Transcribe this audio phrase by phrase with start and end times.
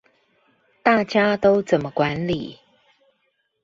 [0.81, 2.57] 大家都怎麼管理